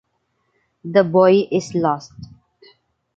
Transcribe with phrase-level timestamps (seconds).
[0.83, 2.13] The boy is lost.